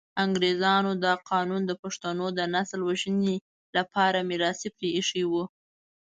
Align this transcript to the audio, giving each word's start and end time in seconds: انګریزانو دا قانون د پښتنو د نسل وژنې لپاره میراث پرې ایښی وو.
انګریزانو 0.23 0.91
دا 1.05 1.13
قانون 1.29 1.61
د 1.65 1.71
پښتنو 1.81 2.25
د 2.37 2.39
نسل 2.53 2.79
وژنې 2.89 3.35
لپاره 3.77 4.25
میراث 4.29 4.59
پرې 4.75 4.89
ایښی 4.95 5.23
وو. 5.31 5.43